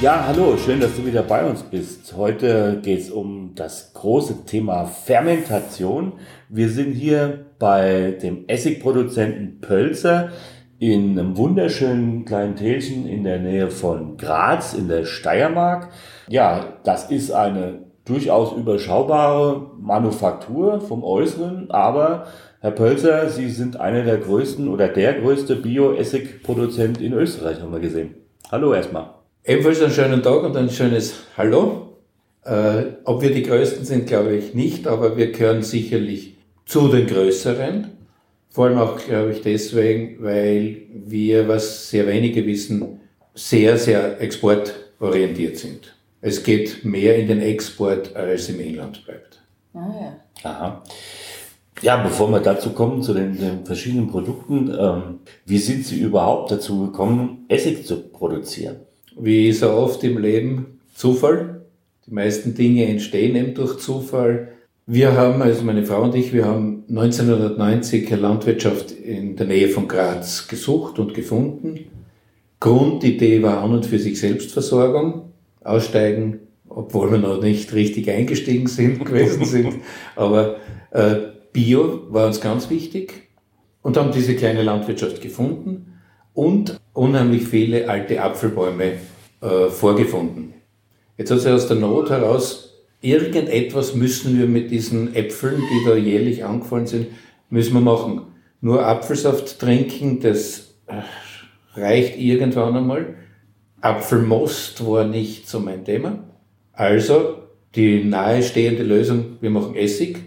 [0.00, 2.14] Ja, hallo, schön, dass du wieder bei uns bist.
[2.16, 6.12] Heute geht es um das große Thema Fermentation.
[6.48, 10.28] Wir sind hier bei dem Essigproduzenten Pölzer
[10.78, 15.88] in einem wunderschönen kleinen Tälchen in der Nähe von Graz in der Steiermark.
[16.28, 22.26] Ja, das ist eine durchaus überschaubare Manufaktur vom Äußeren, aber
[22.60, 27.80] Herr Pölzer, Sie sind einer der größten oder der größte Bio-Essig-Produzent in Österreich, haben wir
[27.80, 28.14] gesehen.
[28.52, 29.17] Hallo erstmal.
[29.44, 31.96] Ebenfalls einen schönen Tag und ein schönes Hallo.
[32.44, 37.06] Äh, ob wir die Größten sind, glaube ich nicht, aber wir gehören sicherlich zu den
[37.06, 37.88] Größeren.
[38.50, 43.00] Vor allem auch, glaube ich, deswegen, weil wir, was sehr wenige wissen,
[43.34, 45.94] sehr, sehr exportorientiert sind.
[46.20, 49.40] Es geht mehr in den Export, als im Inland bleibt.
[49.74, 50.50] Ah, ja.
[50.50, 50.82] Aha.
[51.80, 56.50] Ja, bevor wir dazu kommen, zu den, den verschiedenen Produkten, ähm, wie sind Sie überhaupt
[56.50, 58.87] dazu gekommen, Essig zu produzieren?
[59.20, 61.62] Wie so oft im Leben, Zufall.
[62.06, 64.48] Die meisten Dinge entstehen eben durch Zufall.
[64.86, 69.68] Wir haben, also meine Frau und ich, wir haben 1990 eine Landwirtschaft in der Nähe
[69.68, 71.80] von Graz gesucht und gefunden.
[72.60, 79.04] Grundidee war an und für sich Selbstversorgung, aussteigen, obwohl wir noch nicht richtig eingestiegen sind,
[79.04, 79.74] gewesen sind.
[80.16, 80.56] Aber
[80.90, 81.16] äh,
[81.52, 83.28] Bio war uns ganz wichtig
[83.82, 85.97] und haben diese kleine Landwirtschaft gefunden
[86.38, 88.92] und unheimlich viele alte Apfelbäume
[89.40, 90.54] äh, vorgefunden.
[91.16, 95.96] Jetzt hat sich aus der Not heraus, irgendetwas müssen wir mit diesen Äpfeln, die da
[95.96, 97.08] jährlich angefallen sind,
[97.50, 98.22] müssen wir machen.
[98.60, 101.00] Nur Apfelsaft trinken, das äh,
[101.74, 103.16] reicht irgendwann einmal.
[103.80, 106.22] Apfelmost war nicht so mein Thema.
[106.72, 107.38] Also
[107.74, 110.18] die nahestehende Lösung, wir machen Essig.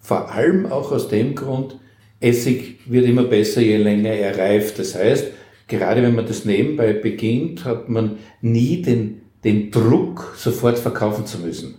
[0.00, 1.78] Vor allem auch aus dem Grund,
[2.18, 4.80] Essig wird immer besser, je länger er reift.
[4.80, 5.34] Das heißt,
[5.70, 11.38] gerade wenn man das nebenbei beginnt, hat man nie den, den Druck, sofort verkaufen zu
[11.38, 11.76] müssen.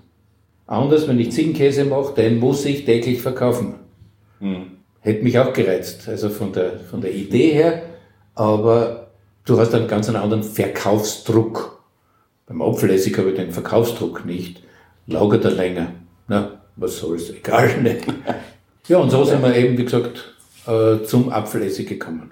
[0.66, 3.76] Anders, wenn ich Ziegenkäse mache, den muss ich täglich verkaufen.
[4.40, 4.78] Hm.
[5.02, 7.84] Hätte mich auch gereizt, also von der, von der Idee her,
[8.34, 9.12] aber
[9.46, 11.84] du hast einen ganz anderen Verkaufsdruck.
[12.48, 14.64] Beim Apfelessig habe ich den Verkaufsdruck nicht.
[15.08, 15.94] Lagert er länger.
[16.28, 17.82] Na, was soll's, egal.
[17.82, 17.98] Ne?
[18.88, 20.34] Ja, und so sind wir eben, wie gesagt,
[20.66, 22.32] äh, zum Apfelessig gekommen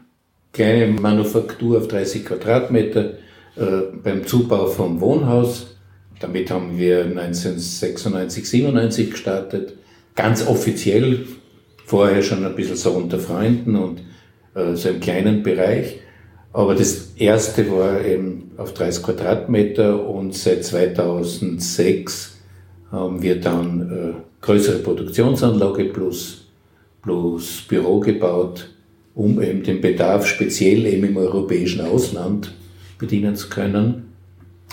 [0.60, 3.14] kleine Manufaktur auf 30 Quadratmeter
[3.56, 5.78] äh, beim Zubau vom Wohnhaus.
[6.20, 9.76] Damit haben wir 1996, 97 gestartet.
[10.16, 11.26] Ganz offiziell,
[11.86, 14.02] vorher schon ein bisschen so unter Freunden und
[14.54, 16.02] äh, so im kleinen Bereich.
[16.52, 22.36] Aber das erste war eben auf 30 Quadratmeter und seit 2006
[22.92, 26.50] haben wir dann äh, größere Produktionsanlage plus,
[27.02, 28.72] plus Büro gebaut
[29.20, 32.56] um eben den Bedarf speziell eben im europäischen Ausland
[32.98, 34.14] bedienen zu können.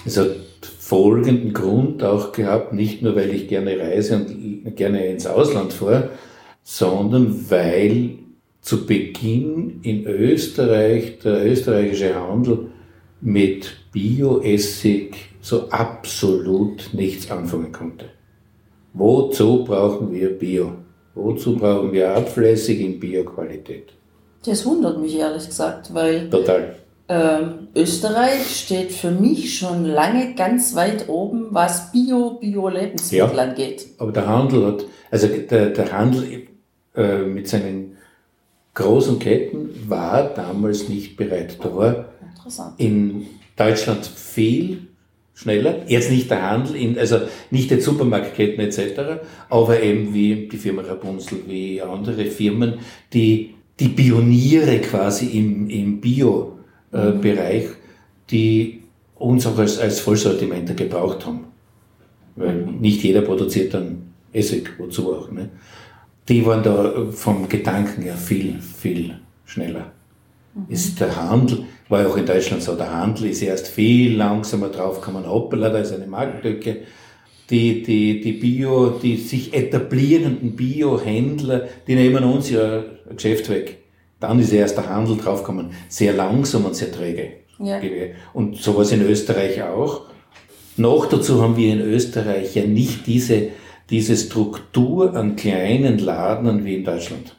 [0.04, 0.36] Es hat
[0.78, 6.10] folgenden Grund auch gehabt, nicht nur weil ich gerne reise und gerne ins Ausland fahre,
[6.62, 8.18] sondern weil
[8.60, 12.68] zu Beginn in Österreich der österreichische Handel
[13.20, 18.04] mit Bioessig so absolut nichts anfangen konnte.
[18.92, 20.72] Wozu brauchen wir Bio?
[21.16, 23.96] Wozu brauchen wir Apfelessig in Bioqualität?
[24.46, 26.28] Das wundert mich ehrlich gesagt, weil.
[27.08, 33.86] Ähm, Österreich steht für mich schon lange ganz weit oben, was Bio, Bio-Lebensmittel ja, angeht.
[33.98, 36.48] Aber der Handel hat, also der, der Handel
[36.96, 37.96] äh, mit seinen
[38.74, 41.58] großen Ketten war damals nicht bereit.
[41.62, 42.06] Da war
[42.76, 43.26] in
[43.56, 44.88] Deutschland viel
[45.34, 45.82] schneller.
[45.86, 47.20] Jetzt nicht der Handel, in, also
[47.50, 52.80] nicht die Supermarktketten etc., aber eben wie die Firma Rapunzel, wie andere Firmen,
[53.12, 57.66] die die Pioniere quasi im, im Bio-Bereich,
[58.30, 58.82] die
[59.16, 61.44] uns auch als, als Vollsortimenter gebraucht haben.
[62.36, 64.02] Weil nicht jeder produziert dann
[64.32, 65.30] Essig, wozu auch.
[65.30, 65.50] Ne?
[66.28, 69.92] Die waren da vom Gedanken her viel, viel schneller.
[70.54, 70.64] Mhm.
[70.68, 74.68] Ist der Handel, war ja auch in Deutschland so, der Handel ist erst viel langsamer
[74.68, 75.26] draufgekommen.
[75.26, 76.78] Hoppala, da ist eine Marktlücke
[77.50, 82.84] die, die, die Bio, die sich etablierenden Bio-Händler, die nehmen uns ja
[83.14, 83.78] Geschäft weg.
[84.20, 85.70] Dann ist erst der Handel draufgekommen.
[85.88, 87.32] Sehr langsam und sehr träge.
[87.58, 87.80] Ja.
[88.32, 90.02] Und sowas in Österreich auch.
[90.76, 93.48] Noch dazu haben wir in Österreich ja nicht diese
[93.90, 97.36] diese Struktur an kleinen Ladern wie in Deutschland.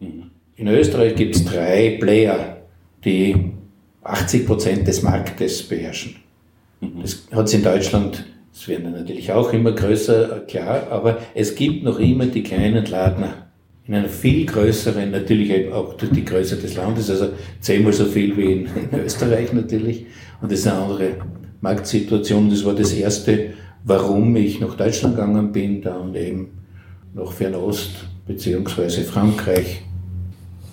[0.00, 0.30] Mhm.
[0.56, 2.58] In Österreich gibt es drei Player,
[3.04, 3.52] die
[4.02, 6.16] 80 Prozent des Marktes beherrschen.
[6.80, 7.02] Mhm.
[7.02, 11.82] Das hat es in Deutschland, es werden natürlich auch immer größer, klar, aber es gibt
[11.82, 13.45] noch immer die kleinen Ladner
[13.88, 17.28] in einer viel größeren, natürlich auch durch die Größe des Landes, also
[17.60, 20.06] zehnmal so viel wie in, in Österreich natürlich.
[20.40, 21.08] Und das ist eine andere
[21.60, 22.50] Marktsituation.
[22.50, 23.50] Das war das erste,
[23.84, 26.50] warum ich nach Deutschland gegangen bin, dann eben
[27.14, 27.92] nach Fernost
[28.26, 29.82] beziehungsweise Frankreich.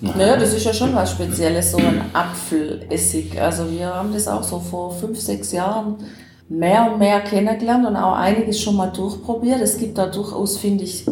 [0.02, 3.40] Naja, das ist ja schon was Spezielles, so ein Apfelessig.
[3.40, 5.96] Also wir haben das auch so vor fünf, sechs Jahren
[6.50, 9.62] mehr und mehr kennengelernt und auch einiges schon mal durchprobiert.
[9.62, 11.06] Es gibt da durchaus, finde ich,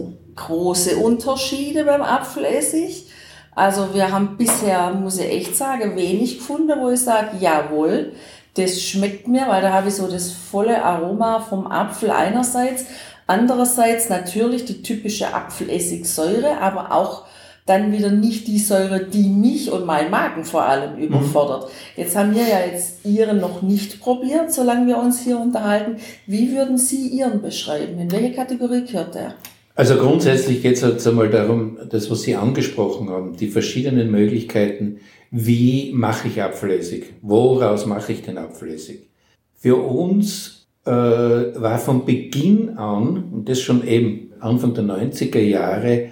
[0.48, 3.06] große Unterschiede beim Apfelessig.
[3.54, 8.14] Also wir haben bisher, muss ich echt sagen, wenig gefunden, wo ich sage, jawohl,
[8.56, 12.86] das schmeckt mir, weil da habe ich so das volle Aroma vom Apfel einerseits,
[13.28, 17.26] andererseits natürlich die typische Apfelessigsäure, aber auch
[17.66, 21.04] dann wieder nicht die Säure, die mich und mein Magen vor allem mhm.
[21.04, 21.66] überfordert.
[21.66, 22.02] Mhm.
[22.02, 25.98] Jetzt haben wir ja jetzt Ihren noch nicht probiert, solange wir uns hier unterhalten.
[26.26, 28.00] Wie würden Sie Ihren beschreiben?
[28.00, 29.36] In welche Kategorie gehört der?
[29.76, 35.00] Also grundsätzlich geht es jetzt einmal darum, das, was Sie angesprochen haben, die verschiedenen Möglichkeiten,
[35.32, 37.14] wie mache ich Apfelessig?
[37.22, 39.10] Woraus mache ich den Apfelessig?
[39.56, 46.10] Für uns äh, war von Beginn an, und das schon eben Anfang der 90er Jahre,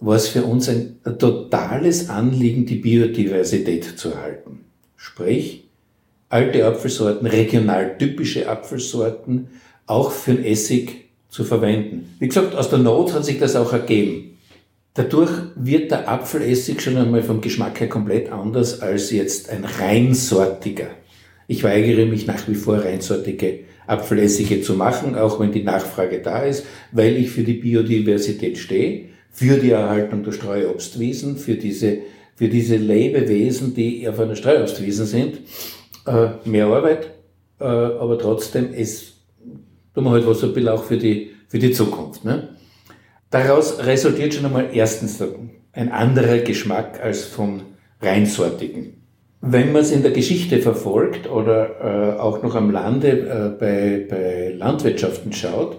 [0.00, 4.64] war es für uns ein, ein totales Anliegen, die Biodiversität zu erhalten.
[4.96, 5.68] Sprich,
[6.28, 9.48] alte Apfelsorten, regional typische Apfelsorten,
[9.86, 11.07] auch für den Essig
[11.38, 12.16] zu verwenden.
[12.18, 14.38] Wie gesagt, aus der Not hat sich das auch ergeben.
[14.94, 20.88] Dadurch wird der Apfelessig schon einmal vom Geschmack her komplett anders als jetzt ein reinsortiger.
[21.46, 26.42] Ich weigere mich nach wie vor reinsortige Apfelessige zu machen, auch wenn die Nachfrage da
[26.42, 31.98] ist, weil ich für die Biodiversität stehe, für die Erhaltung der Streuobstwiesen, für diese,
[32.34, 35.38] für diese Lebewesen, die auf einer Streuobstwiesen sind.
[36.04, 37.10] Äh, mehr Arbeit,
[37.60, 39.17] äh, aber trotzdem, es
[39.98, 42.24] tun wir halt was ein bisschen auch für die, für die Zukunft.
[42.24, 42.50] Ne?
[43.30, 45.20] Daraus resultiert schon einmal erstens
[45.72, 47.62] ein anderer Geschmack als vom
[48.00, 49.02] reinsortigen.
[49.40, 54.06] Wenn man es in der Geschichte verfolgt oder äh, auch noch am Lande äh, bei,
[54.08, 55.78] bei Landwirtschaften schaut,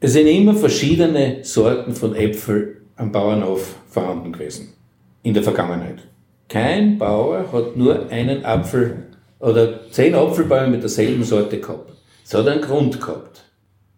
[0.00, 4.74] es sind immer verschiedene Sorten von Äpfel am Bauernhof vorhanden gewesen
[5.22, 6.06] in der Vergangenheit.
[6.48, 9.04] Kein Bauer hat nur einen Apfel
[9.38, 11.99] oder zehn Apfelbäume mit derselben Sorte gehabt.
[12.30, 13.42] Es hat einen Grund gehabt.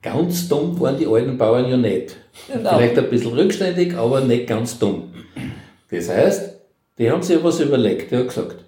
[0.00, 2.16] Ganz dumm waren die alten Bauern ja nicht.
[2.50, 2.78] Genau.
[2.78, 5.12] Vielleicht ein bisschen rückständig, aber nicht ganz dumm.
[5.90, 6.58] Das heißt,
[6.96, 8.10] die haben sich was überlegt.
[8.10, 8.64] Die haben gesagt,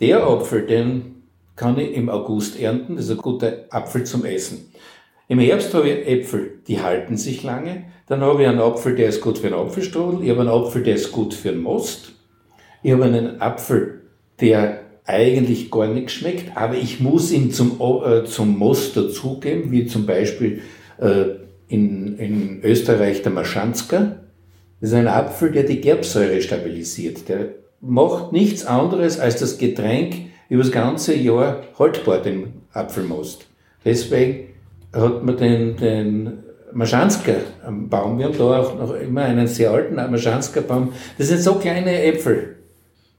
[0.00, 1.22] der Apfel, den
[1.54, 4.72] kann ich im August ernten, das ist ein guter Apfel zum Essen.
[5.28, 7.84] Im Herbst habe ich Äpfel, die halten sich lange.
[8.08, 10.24] Dann habe ich einen Apfel, der ist gut für einen Apfelstrudel.
[10.24, 12.14] Ich habe einen Apfel, der ist gut für einen Most.
[12.82, 14.02] Ich habe einen Apfel,
[14.40, 19.86] der eigentlich gar nicht schmeckt, aber ich muss ihn zum, äh, zum Most dazugeben, wie
[19.86, 20.62] zum Beispiel
[20.98, 21.24] äh,
[21.68, 24.16] in, in Österreich der Maschanzka.
[24.80, 27.28] Das ist ein Apfel, der die Gerbsäure stabilisiert.
[27.28, 27.48] Der
[27.80, 30.14] macht nichts anderes als das Getränk
[30.48, 33.46] über das ganze Jahr haltbar, den Apfelmost.
[33.84, 34.48] Deswegen
[34.92, 36.32] hat man den, den
[36.72, 37.32] Maschanska
[37.64, 38.18] am Baum.
[38.18, 40.92] Wir haben da auch noch immer einen sehr alten Maschanska-Baum.
[41.18, 42.56] Das sind so kleine Äpfel.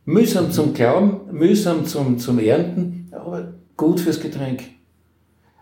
[0.05, 4.63] Mühsam zum Glauben, mühsam zum, zum Ernten, aber gut fürs Getränk.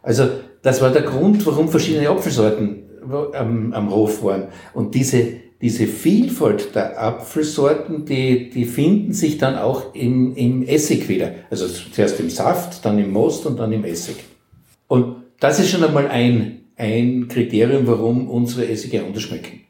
[0.01, 0.27] Also,
[0.61, 2.83] das war der Grund, warum verschiedene Apfelsorten
[3.33, 4.47] am, am Hof waren.
[4.73, 5.27] Und diese,
[5.61, 11.31] diese Vielfalt der Apfelsorten, die, die finden sich dann auch im, im Essig wieder.
[11.49, 14.17] Also zuerst im Saft, dann im Most und dann im Essig.
[14.87, 19.61] Und das ist schon einmal ein, ein Kriterium, warum unsere Essige anders schmecken.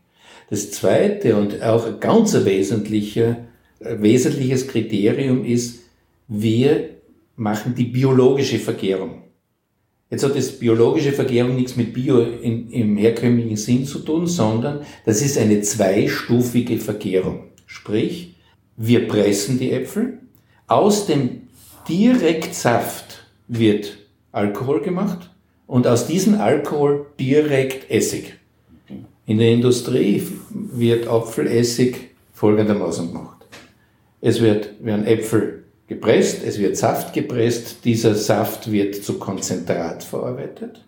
[0.49, 3.37] Das zweite und auch ein ganz wesentlicher
[3.83, 5.81] wesentliches Kriterium ist,
[6.27, 6.89] wir
[7.35, 9.23] machen die biologische Vergärung.
[10.09, 14.81] Jetzt hat das biologische Vergärung nichts mit Bio in, im herkömmlichen Sinn zu tun, sondern
[15.05, 17.45] das ist eine zweistufige Vergärung.
[17.65, 18.35] Sprich,
[18.77, 20.19] wir pressen die Äpfel,
[20.67, 21.47] aus dem
[21.89, 23.97] Direktsaft wird
[24.31, 25.31] Alkohol gemacht
[25.67, 28.35] und aus diesem Alkohol direkt Essig.
[29.25, 30.21] In der Industrie
[30.51, 33.32] wird Apfelessig folgendermaßen gemacht.
[34.25, 40.81] Es wird, werden Äpfel gepresst, es wird Saft gepresst, dieser Saft wird zu Konzentrat verarbeitet.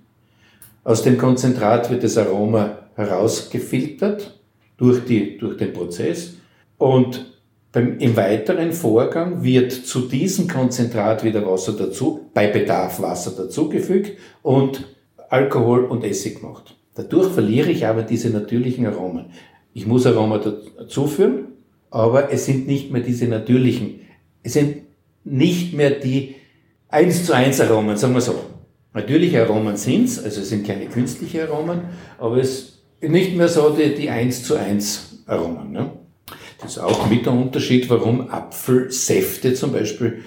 [0.85, 4.39] Aus dem Konzentrat wird das Aroma herausgefiltert
[4.77, 6.35] durch, die, durch den Prozess
[6.77, 7.25] und
[7.73, 14.17] beim, im weiteren Vorgang wird zu diesem Konzentrat wieder Wasser dazu, bei Bedarf Wasser dazugefügt
[14.43, 14.85] und
[15.29, 16.77] Alkohol und Essig gemacht.
[16.93, 19.25] Dadurch verliere ich aber diese natürlichen Aromen.
[19.73, 21.49] Ich muss Aroma dazuführen,
[21.95, 24.01] aber es sind nicht mehr diese natürlichen.
[24.43, 24.81] Es sind
[25.23, 26.35] nicht mehr die
[26.89, 28.35] 1 zu 1 Aromen, sagen wir so.
[28.93, 31.85] Natürliche Aromen sind's, also es sind keine künstlichen Aromen,
[32.17, 35.71] aber es ist nicht mehr so die, die 1 zu 1 Aromen.
[35.71, 35.91] Ne?
[36.59, 40.21] Das ist auch mit der Unterschied, warum Apfelsäfte zum Beispiel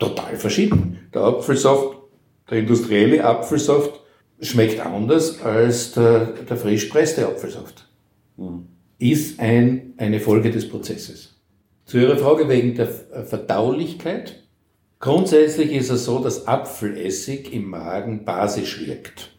[0.00, 0.98] total verschieden.
[1.14, 1.96] Der Apfelsaft,
[2.50, 4.00] der industrielle Apfelsaft,
[4.40, 7.86] schmeckt anders als der, der frisch presste Apfelsaft.
[8.36, 8.77] Mhm.
[8.98, 11.36] Ist ein, eine Folge des Prozesses.
[11.84, 14.42] Zu Ihrer Frage wegen der Verdaulichkeit.
[14.98, 19.30] Grundsätzlich ist es so, dass Apfelessig im Magen basisch wirkt.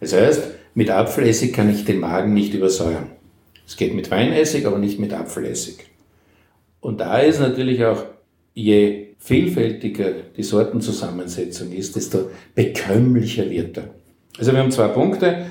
[0.00, 0.42] Das heißt,
[0.74, 3.12] mit Apfelessig kann ich den Magen nicht übersäuern.
[3.66, 5.86] Es geht mit Weinessig, aber nicht mit Apfelessig.
[6.80, 8.04] Und da ist natürlich auch,
[8.54, 13.94] je vielfältiger die Sortenzusammensetzung ist, desto bekömmlicher wird er.
[14.38, 15.46] Also wir haben zwei Punkte.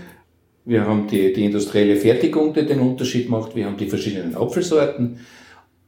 [0.69, 3.55] Wir haben die, die industrielle Fertigung, die den Unterschied macht.
[3.55, 5.17] Wir haben die verschiedenen Apfelsorten.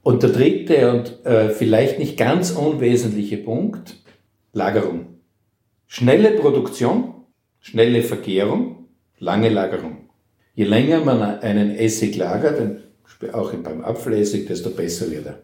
[0.01, 3.97] Und der dritte und äh, vielleicht nicht ganz unwesentliche Punkt,
[4.53, 5.19] Lagerung.
[5.85, 7.13] Schnelle Produktion,
[7.59, 8.87] schnelle Vergärung,
[9.19, 10.09] lange Lagerung.
[10.55, 12.81] Je länger man einen Essig lagert,
[13.33, 15.43] auch beim Apfelessig, desto besser wird er.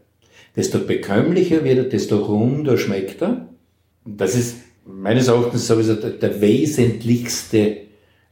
[0.56, 3.50] Desto bekömmlicher wird er, desto runder schmeckt er.
[4.04, 7.87] Das ist meines Erachtens sowieso der, der wesentlichste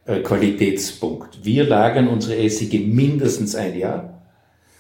[0.06, 1.44] Qualitätspunkt.
[1.44, 4.22] Wir lagern unsere Essige mindestens ein Jahr,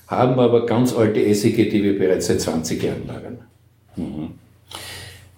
[0.08, 3.39] haben aber ganz alte Essige, die wir bereits seit 20 Jahren lagern.
[3.96, 4.32] Mhm.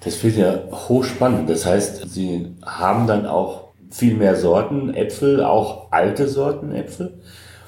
[0.04, 1.50] Das ich ja hochspannend.
[1.50, 7.14] Das heißt, Sie haben dann auch viel mehr Sorten Äpfel, auch alte Sorten Äpfel.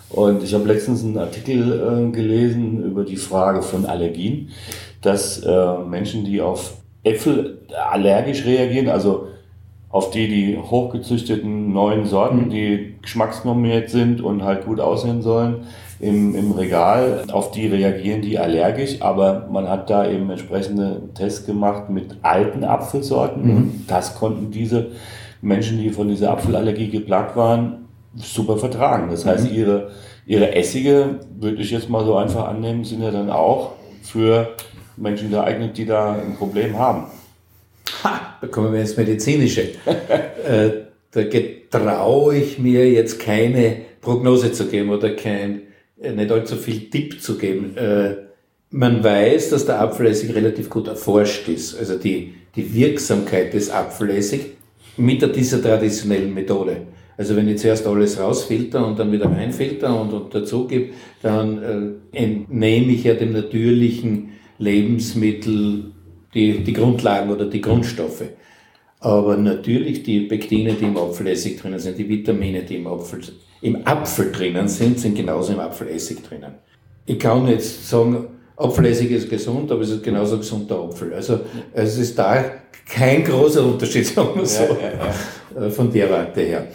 [0.09, 4.49] Und ich habe letztens einen Artikel äh, gelesen über die Frage von Allergien,
[5.01, 6.73] dass äh, Menschen, die auf
[7.03, 7.59] Äpfel
[7.91, 9.18] allergisch reagieren, also
[9.89, 12.49] auf die die hochgezüchteten neuen Sorten, mhm.
[12.49, 15.65] die geschmacksnormiert sind und halt gut aussehen sollen,
[15.99, 21.45] im, im Regal, auf die reagieren die allergisch, aber man hat da eben entsprechende Tests
[21.45, 23.57] gemacht mit alten Apfelsorten mhm.
[23.57, 24.91] und das konnten diese
[25.41, 29.09] Menschen, die von dieser Apfelallergie geplagt waren, super vertragen.
[29.09, 29.57] Das heißt, mhm.
[29.57, 29.91] ihre,
[30.25, 33.71] ihre Essige, würde ich jetzt mal so einfach annehmen, sind ja dann auch
[34.03, 34.49] für
[34.97, 37.05] Menschen geeignet, die da ein Problem haben.
[38.03, 39.61] Ha, da kommen wir ins Medizinische.
[40.47, 40.69] äh,
[41.11, 41.21] da
[41.69, 45.61] traue ich mir jetzt keine Prognose zu geben oder kein,
[46.01, 47.75] äh, nicht allzu viel Tipp zu geben.
[47.77, 48.15] Äh,
[48.71, 51.77] man weiß, dass der Apfelessig relativ gut erforscht ist.
[51.77, 54.41] Also die, die Wirksamkeit des Apfelessig
[54.97, 56.81] mit dieser traditionellen Methode.
[57.17, 61.99] Also wenn ich zuerst alles rausfilter und dann wieder reinfilter und, und dazu gebe, dann
[62.13, 65.91] äh, entnehme ich ja dem natürlichen Lebensmittel
[66.33, 68.23] die, die Grundlagen oder die Grundstoffe.
[68.99, 73.21] Aber natürlich die Pektine, die im Apfelessig drinnen sind, die Vitamine, die im Apfel,
[73.61, 76.55] im Apfel drinnen sind, sind genauso im Apfelessig drinnen.
[77.05, 81.13] Ich kann jetzt sagen, Apfelessig ist gesund, aber es ist genauso gesund der Apfel.
[81.13, 81.39] Also
[81.73, 82.43] es ist da
[82.85, 85.13] kein großer Unterschied, sagen wir so, ja, ja,
[85.55, 85.65] ja.
[85.65, 86.67] Äh, von der Warte her.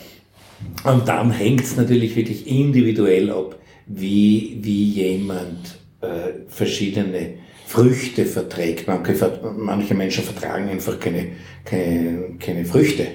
[0.85, 3.57] Und dann hängt es natürlich wirklich individuell ab,
[3.87, 7.35] wie, wie jemand äh, verschiedene
[7.67, 8.87] Früchte verträgt.
[8.87, 11.29] Manche, manche Menschen vertragen einfach keine,
[11.65, 13.07] keine, keine Früchte.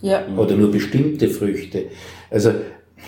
[0.00, 0.26] Ja.
[0.36, 1.86] Oder nur bestimmte Früchte.
[2.30, 2.52] Also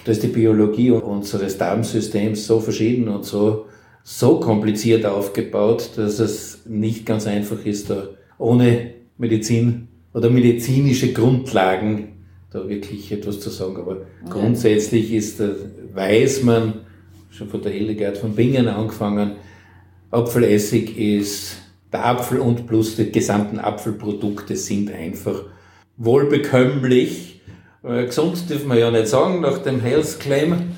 [0.05, 3.67] da ist die Biologie unseres Darmsystems so verschieden und so,
[4.03, 8.09] so kompliziert aufgebaut, dass es nicht ganz einfach ist, da
[8.39, 12.09] ohne Medizin oder medizinische Grundlagen
[12.51, 13.77] da wirklich etwas zu sagen.
[13.77, 14.31] Aber ja.
[14.31, 15.41] grundsätzlich ist,
[15.95, 16.75] weiß man,
[17.31, 19.33] schon von der Hildegard von Bingen angefangen,
[20.13, 21.57] Apfelessig ist
[21.93, 25.43] der Apfel und plus die gesamten Apfelprodukte sind einfach
[25.97, 27.41] wohlbekömmlich.
[27.83, 30.73] Äh, gesund dürfen wir ja nicht sagen, nach dem Health Claim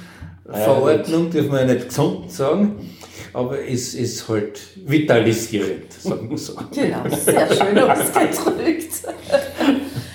[0.47, 2.91] Verordnung dürfen wir ja nicht gesund sagen,
[3.33, 6.55] aber es ist halt vitalisierend, sagen wir so.
[6.75, 8.93] genau, sehr schön ausgedrückt.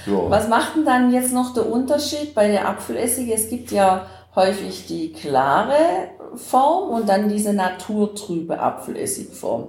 [0.05, 3.33] Was macht denn dann jetzt noch der Unterschied bei der Apfelessige?
[3.33, 9.67] Es gibt ja häufig die klare Form und dann diese naturtrübe Apfelessigform.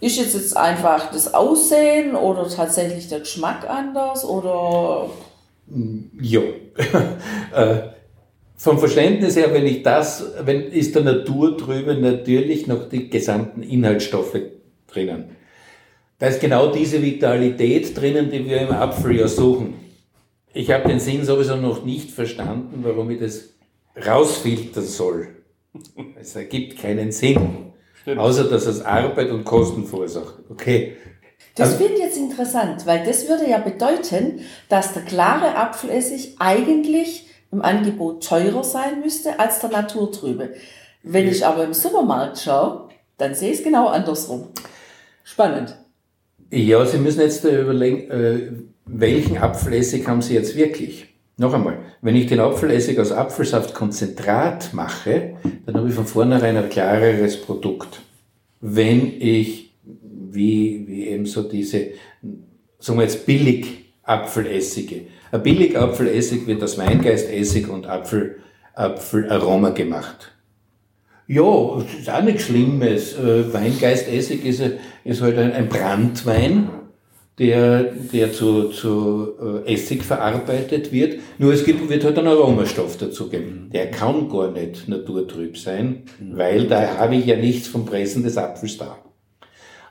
[0.00, 5.10] Ist jetzt, jetzt einfach das Aussehen oder tatsächlich der Geschmack anders oder?
[6.20, 6.40] Ja.
[7.52, 7.80] Äh,
[8.56, 14.38] vom Verständnis her, wenn ich das, wenn ist der Naturtrübe natürlich noch die gesamten Inhaltsstoffe
[14.86, 15.36] drinnen.
[16.18, 19.74] Da ist genau diese Vitalität drinnen, die wir im Apfel ja suchen.
[20.52, 23.48] Ich habe den Sinn sowieso noch nicht verstanden, warum ich das
[23.96, 25.28] rausfiltern soll.
[26.20, 27.72] Es ergibt keinen Sinn.
[28.02, 28.20] Stimmt.
[28.20, 30.34] Außer dass es Arbeit und Kosten verursacht.
[30.48, 30.96] Okay.
[31.54, 37.26] Das finde ich jetzt interessant, weil das würde ja bedeuten, dass der klare Apfelessig eigentlich
[37.52, 40.54] im Angebot teurer sein müsste als der naturtrübe.
[41.02, 44.48] Wenn ich aber im Supermarkt schaue, dann sehe ich es genau andersrum.
[45.24, 45.76] Spannend.
[46.50, 48.52] Ja, Sie müssen jetzt überlegen, äh,
[48.86, 51.09] welchen Apfelessig haben Sie jetzt wirklich?
[51.40, 56.68] Noch einmal, wenn ich den Apfelessig aus Apfelsaftkonzentrat mache, dann habe ich von vornherein ein
[56.68, 58.02] klareres Produkt.
[58.60, 61.92] Wenn ich, wie, wie eben so diese,
[62.78, 65.06] sagen wir jetzt billig Apfelessige.
[65.32, 68.40] Ein billig Apfelessig wird aus Weingeistessig und Apfel,
[68.74, 70.32] Apfelaroma gemacht.
[71.26, 73.18] Ja, das ist auch nichts Schlimmes.
[73.18, 74.62] Äh, Weingeistessig ist,
[75.04, 76.68] ist halt ein Brandwein,
[77.38, 81.20] der, der zu, zu äh, Essig verarbeitet wird.
[81.38, 83.70] Nur es gibt, wird halt ein Aromastoff dazugeben.
[83.72, 88.36] Der kann gar nicht naturtrüb sein, weil da habe ich ja nichts vom Pressen des
[88.36, 88.98] Apfels da.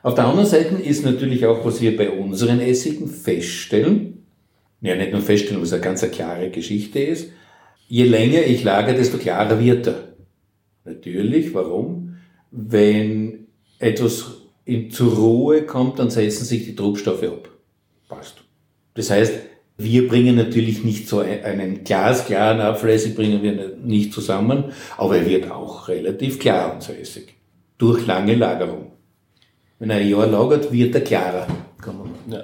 [0.02, 4.26] Auf der anderen Seite ist natürlich auch, was wir bei unseren Essigen feststellen,
[4.82, 7.32] ja nicht nur feststellen, was eine ganz eine klare Geschichte ist,
[7.88, 10.14] je länger ich lagere, desto klarer wird er.
[10.86, 12.18] Natürlich, warum?
[12.52, 13.48] Wenn
[13.80, 14.39] etwas
[14.70, 17.50] in, zur Ruhe kommt, dann setzen sich die Trubstoffe ab.
[18.08, 18.38] Passt.
[18.94, 19.34] Das heißt,
[19.78, 24.66] wir bringen natürlich nicht so einen glasklaren Apfelessig, bringen wir nicht zusammen,
[24.98, 27.36] aber er wird auch relativ klar, unser Essig.
[27.78, 28.92] Durch lange Lagerung.
[29.80, 31.48] Wenn er ein Jahr lagert, wird er klarer.
[32.30, 32.44] Ja.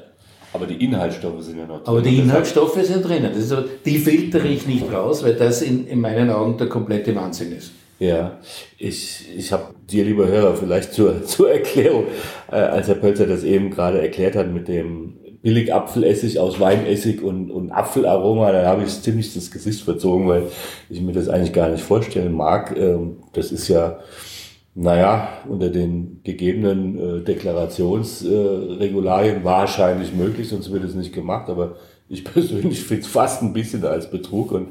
[0.53, 1.87] Aber die Inhaltsstoffe sind ja noch drin.
[1.87, 3.33] Aber die Inhaltsstoffe sind drinnen.
[3.33, 7.51] Also, die filtere ich nicht raus, weil das in, in meinen Augen der komplette Wahnsinn
[7.51, 7.73] ist.
[7.99, 8.39] Ja,
[8.77, 12.05] ich, ich habe dir, lieber Hörer, vielleicht zur, zur Erklärung,
[12.51, 15.15] äh, als Herr Pölzer das eben gerade erklärt hat mit dem
[15.45, 20.47] billig Apfelessig aus Weinessig und, und Apfelaroma, da habe ich ziemlich das Gesicht verzogen, weil
[20.89, 22.75] ich mir das eigentlich gar nicht vorstellen mag.
[22.75, 23.99] Ähm, das ist ja,
[24.73, 31.75] naja, unter den gegebenen äh, Deklarationsregularien äh, wahrscheinlich möglich, sonst wird es nicht gemacht, aber
[32.09, 34.69] ich persönlich finde es fast ein bisschen als Betrug und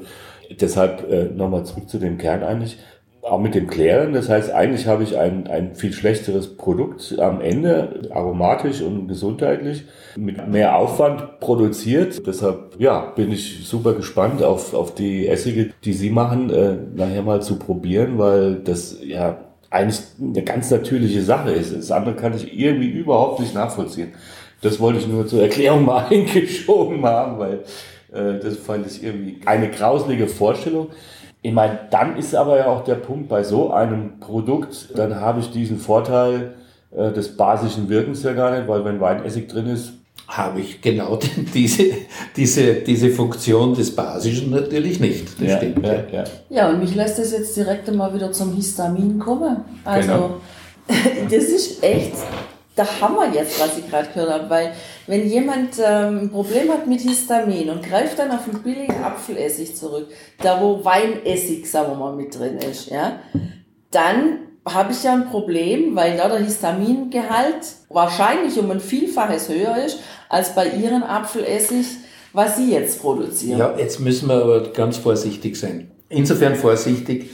[0.59, 2.79] deshalb äh, nochmal zurück zu dem Kern eigentlich
[3.25, 4.13] auch mit dem Klären.
[4.13, 9.83] Das heißt, eigentlich habe ich ein, ein viel schlechteres Produkt am Ende, aromatisch und gesundheitlich,
[10.15, 12.25] mit mehr Aufwand produziert.
[12.25, 17.23] Deshalb, ja, bin ich super gespannt auf, auf die Essige, die Sie machen, äh, nachher
[17.23, 19.39] mal zu probieren, weil das, ja,
[19.71, 21.75] eigentlich eine ganz natürliche Sache ist.
[21.75, 24.13] Das andere kann ich irgendwie überhaupt nicht nachvollziehen.
[24.61, 27.63] Das wollte ich nur zur Erklärung mal eingeschoben haben, weil
[28.13, 30.89] äh, das fand ich irgendwie eine grauselige Vorstellung.
[31.45, 35.41] Ich meine, dann ist aber ja auch der Punkt bei so einem Produkt, dann habe
[35.41, 36.55] ich diesen Vorteil
[36.89, 39.93] äh, des basischen Wirkens ja gar nicht, weil wenn Weinessig drin ist,
[40.27, 41.19] habe ich genau
[41.53, 41.83] diese,
[42.35, 45.39] diese, diese Funktion des Basischen natürlich nicht.
[45.39, 45.85] Das ja, stimmt.
[45.85, 46.23] Ja, ja.
[46.49, 49.57] ja, und mich lässt das jetzt direkt mal wieder zum Histamin kommen.
[49.83, 50.29] Also, genau.
[51.29, 52.15] das ist echt
[52.77, 54.73] der Hammer jetzt, was ich gerade gehört habe, weil
[55.07, 59.75] wenn jemand ähm, ein Problem hat mit Histamin und greift dann auf einen billigen Apfelessig
[59.75, 60.07] zurück,
[60.41, 63.19] da wo Weinessig, sagen wir mal, mit drin ist, ja,
[63.91, 69.77] dann habe ich ja ein Problem, weil da der Histamingehalt wahrscheinlich um ein Vielfaches höher
[69.85, 71.85] ist als bei Ihren Apfelessig,
[72.33, 73.59] was Sie jetzt produzieren.
[73.59, 75.91] Ja, jetzt müssen wir aber ganz vorsichtig sein.
[76.09, 77.29] Insofern vorsichtig,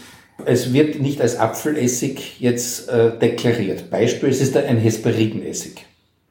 [0.45, 3.89] es wird nicht als Apfelessig jetzt äh, deklariert.
[3.89, 5.85] Beispiel, es ist ein Hesperidenessig.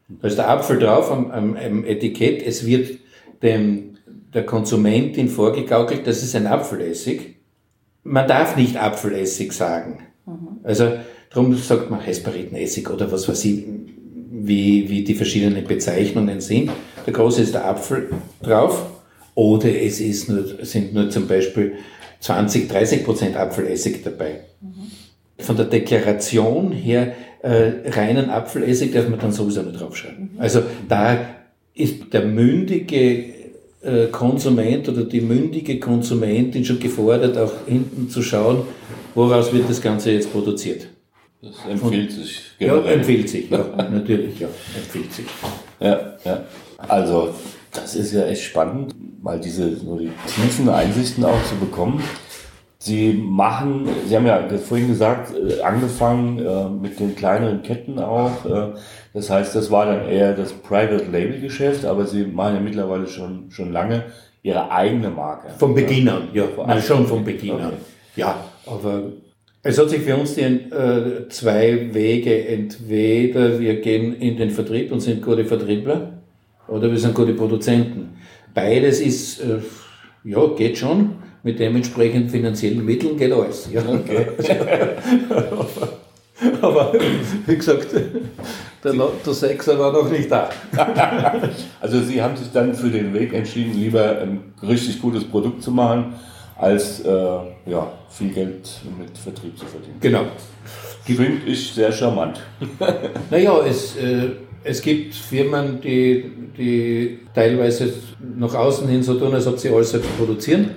[0.09, 2.43] Da ist der Apfel drauf am, am, am Etikett.
[2.43, 2.99] Es wird
[3.43, 3.97] dem,
[4.35, 7.37] der Konsumentin vorgegaukelt, das ist ein Apfelessig.
[8.03, 10.01] Man darf nicht Apfelessig sagen.
[10.27, 10.61] Mhm.
[10.63, 10.93] Also
[11.33, 13.65] darum sagt man Hesperidenessig oder was weiß ich,
[14.31, 16.71] wie, wie die verschiedenen Bezeichnungen sind.
[17.07, 18.11] Der große ist der Apfel
[18.43, 18.87] drauf.
[19.35, 21.75] Oder es ist nur, sind nur zum Beispiel
[22.21, 24.41] 20, 30 Prozent Apfelessig dabei.
[24.61, 24.91] Mhm.
[25.39, 30.31] Von der Deklaration her, äh, reinen Apfelessig darf man dann sowieso nicht draufschreiben.
[30.35, 30.41] Mhm.
[30.41, 31.19] Also da
[31.75, 33.41] ist der mündige
[33.83, 38.63] äh, Konsument oder die mündige Konsumentin schon gefordert, auch hinten zu schauen,
[39.15, 40.87] woraus wird das Ganze jetzt produziert.
[41.43, 42.43] Das empfiehlt sich.
[42.59, 42.85] Generell.
[42.85, 43.59] Ja, empfiehlt sich, ja,
[43.91, 45.25] natürlich, ja, empfiehlt sich.
[45.81, 46.45] Ja, ja.
[46.77, 47.35] Also,
[47.73, 52.03] das ist ja echt spannend, mal diese so die tiefen Einsichten auch zu bekommen.
[52.83, 58.47] Sie machen, Sie haben ja vorhin gesagt, äh, angefangen äh, mit den kleineren Ketten auch.
[58.47, 58.73] Äh,
[59.13, 63.07] das heißt, das war dann eher das Private Label Geschäft, aber Sie machen ja mittlerweile
[63.07, 64.05] schon, schon lange
[64.43, 65.51] Ihre eigene Marke.
[65.59, 67.65] Vom Beginn an, ja, Nein, schon vom Beginn okay.
[67.65, 67.73] an.
[68.17, 69.03] Ja, aber
[69.63, 74.91] es hat sich für uns die äh, zwei Wege, entweder wir gehen in den Vertrieb
[74.91, 76.10] und sind gute Vertriebler
[76.71, 78.17] oder wir sind gute Produzenten.
[78.55, 79.59] Beides ist, äh,
[80.25, 81.17] ja, geht schon.
[81.43, 83.71] Mit dementsprechend finanziellen Mitteln geht alles.
[83.73, 83.81] Ja.
[83.81, 84.27] Okay.
[86.63, 86.93] Aber
[87.47, 87.89] wie gesagt,
[88.85, 90.51] der, der Sechser war noch nicht da.
[91.81, 95.71] also Sie haben sich dann für den Weg entschieden, lieber ein richtig gutes Produkt zu
[95.71, 96.15] machen,
[96.57, 99.97] als äh, ja, viel Geld mit Vertrieb zu verdienen.
[100.01, 100.25] Genau.
[101.05, 102.41] Finde ich sehr charmant.
[103.31, 107.93] naja, es, äh, es gibt Firmen, die, die teilweise
[108.37, 110.71] nach außen hin so tun, als ob sie alles selbst produzieren.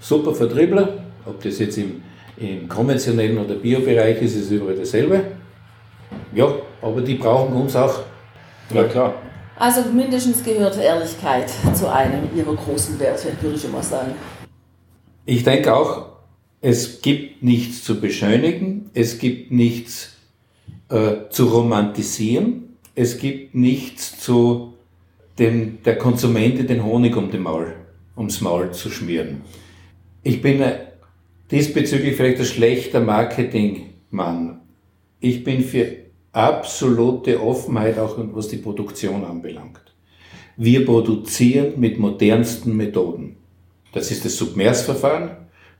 [0.00, 2.02] Super Vertriebler, ob das jetzt im,
[2.36, 5.22] im konventionellen oder Biobereich ist, ist überall dasselbe.
[6.34, 8.00] Ja, aber die brauchen uns auch.
[8.72, 9.14] Ja, klar.
[9.58, 14.12] Also mindestens gehört Ehrlichkeit zu einem ihrer großen Werte, würde ich immer sagen.
[15.24, 16.06] Ich denke auch,
[16.60, 20.12] es gibt nichts zu beschönigen, es gibt nichts
[20.90, 22.65] äh, zu romantisieren,
[22.96, 24.74] es gibt nichts zu
[25.38, 27.74] dem, der Konsumentin den Honig um den Maul,
[28.16, 29.42] ums Maul zu schmieren.
[30.22, 30.64] Ich bin
[31.50, 34.62] diesbezüglich vielleicht ein schlechter Marketingmann.
[35.20, 35.86] Ich bin für
[36.32, 39.80] absolute Offenheit, auch was die Produktion anbelangt.
[40.56, 43.36] Wir produzieren mit modernsten Methoden.
[43.92, 45.30] Das ist das Submersverfahren.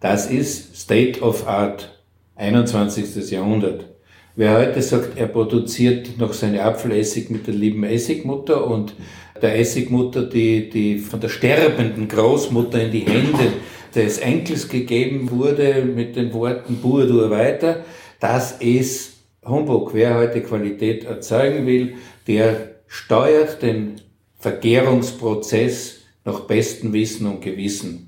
[0.01, 2.03] Das ist State of Art,
[2.37, 3.31] 21.
[3.31, 3.96] Jahrhundert.
[4.39, 8.95] Wer heute sagt, er produziert noch seine Apfelessig mit der lieben Essigmutter und
[9.41, 13.55] der Essigmutter, die, die von der sterbenden Großmutter in die Hände
[13.95, 17.87] des Enkels gegeben wurde mit den Worten Burdur weiter,
[18.21, 19.95] das ist Humbug.
[19.95, 21.95] Wer heute Qualität erzeugen will,
[22.27, 24.03] der steuert den
[24.39, 28.06] Vergärungsprozess nach bestem Wissen und Gewissen.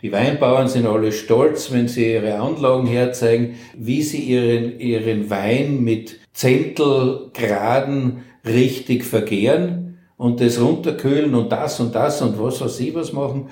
[0.00, 5.82] Die Weinbauern sind alle stolz, wenn sie ihre Anlagen herzeigen, wie sie ihren, ihren Wein
[5.82, 12.94] mit Zentelgraden richtig vergären und das runterkühlen und das und das und was weiß ich
[12.94, 13.48] was machen.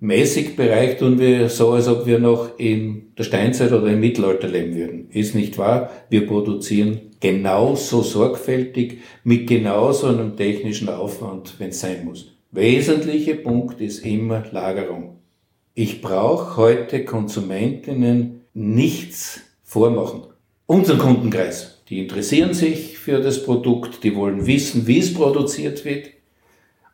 [0.00, 4.74] Mäßigbereich tun wir so, als ob wir noch in der Steinzeit oder im Mittelalter leben
[4.74, 5.08] würden.
[5.10, 5.90] Ist nicht wahr?
[6.08, 12.36] Wir produzieren genauso sorgfältig, mit genauso einem technischen Aufwand, wenn es sein muss.
[12.52, 15.23] Wesentlicher Punkt ist immer Lagerung.
[15.76, 20.22] Ich brauche heute Konsumentinnen nichts vormachen.
[20.66, 26.10] Unseren Kundenkreis, die interessieren sich für das Produkt, die wollen wissen, wie es produziert wird.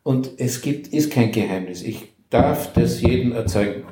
[0.03, 1.83] Und es gibt, ist kein Geheimnis.
[1.83, 3.85] Ich darf das jedem erzeugen.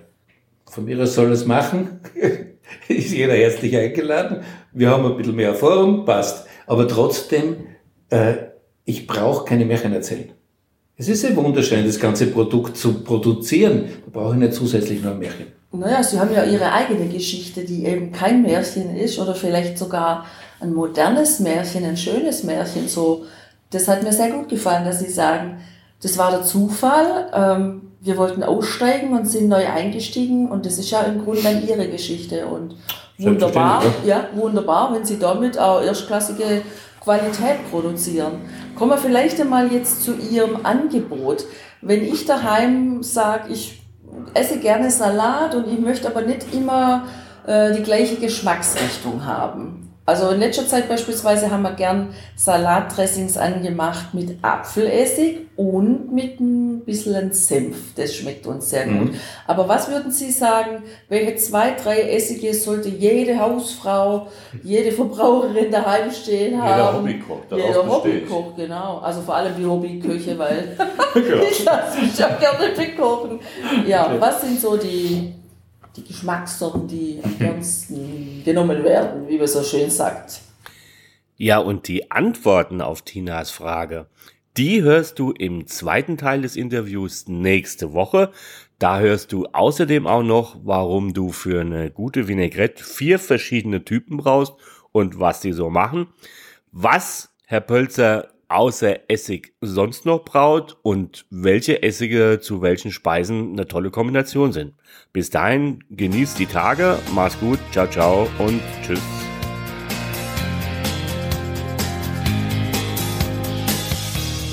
[0.65, 2.01] Von mir aus soll es machen.
[2.89, 4.43] ist jeder herzlich eingeladen.
[4.73, 6.47] Wir haben ein bisschen mehr Erfahrung, passt.
[6.67, 7.57] Aber trotzdem,
[8.09, 8.37] äh,
[8.87, 10.33] ich brauche keine Märchen erzählen.
[11.01, 13.85] Es ist ja wunderschön, das ganze Produkt zu produzieren.
[14.07, 15.47] Da brauche ich nicht zusätzlich noch ein Märchen.
[15.71, 20.27] Naja, Sie haben ja Ihre eigene Geschichte, die eben kein Märchen ist oder vielleicht sogar
[20.59, 22.89] ein modernes Märchen, ein schönes Märchen.
[22.89, 23.27] So,
[23.71, 25.59] das hat mir sehr gut gefallen, dass Sie sagen,
[26.03, 27.31] das war der Zufall.
[27.33, 31.65] Ähm, wir wollten aussteigen und sind neu eingestiegen und das ist ja im Grunde dann
[31.65, 32.75] Ihre Geschichte und
[33.19, 36.63] wunderbar, ja, wunderbar, wenn Sie damit auch erstklassige
[37.09, 38.43] Qualität produzieren.
[38.75, 41.47] Kommen wir vielleicht einmal jetzt zu Ihrem Angebot.
[41.81, 43.81] Wenn ich daheim sage, ich
[44.35, 47.07] esse gerne Salat und ich möchte aber nicht immer
[47.47, 49.88] äh, die gleiche Geschmacksrichtung haben.
[50.09, 56.81] Also in letzter Zeit beispielsweise haben wir gern Salatdressings angemacht mit Apfelessig und mit ein
[56.87, 57.77] bisschen Senf.
[57.95, 59.13] Das schmeckt uns sehr gut.
[59.13, 59.15] Mhm.
[59.47, 64.29] Aber was würden Sie sagen, welche zwei, drei Essige sollte jede Hausfrau,
[64.63, 67.05] jede Verbraucherin daheim stehen haben?
[67.05, 67.41] Jeder Hobbykoch.
[67.67, 69.01] Jeder Hobbykoch, genau.
[69.01, 70.75] Also vor allem die Hobbyköche, weil
[71.51, 73.41] ich lasse mich auch gerne bekochen.
[73.87, 75.35] Ja, was sind so die
[75.97, 80.41] die Geschmackssorten, die am gernsten genommen werden, wie man so schön sagt.
[81.37, 84.07] Ja, und die Antworten auf Tinas Frage,
[84.57, 88.33] die hörst du im zweiten Teil des Interviews nächste Woche.
[88.81, 94.17] Da hörst du außerdem auch noch, warum du für eine gute Vinaigrette vier verschiedene Typen
[94.17, 94.55] brauchst
[94.91, 96.09] und was die so machen.
[96.73, 103.69] Was Herr Pölzer außer Essig sonst noch braut und welche Essige zu welchen Speisen eine
[103.69, 104.75] tolle Kombination sind.
[105.13, 109.01] Bis dahin genießt die Tage, mach's gut, ciao ciao und tschüss.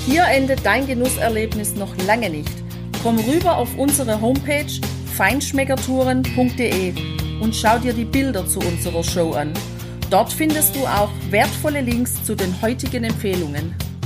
[0.06, 2.52] Hier endet dein Genusserlebnis noch lange nicht.
[3.02, 4.66] Komm rüber auf unsere Homepage
[5.16, 6.94] feinschmeckertouren.de
[7.40, 9.52] und schau dir die Bilder zu unserer Show an.
[10.10, 13.74] Dort findest du auch wertvolle Links zu den heutigen Empfehlungen.